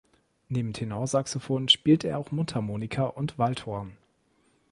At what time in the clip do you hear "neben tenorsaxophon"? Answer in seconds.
0.49-1.67